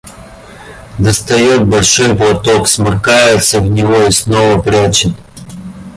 [0.97, 5.13] Достает большой платок, сморкается в него и снова прячет.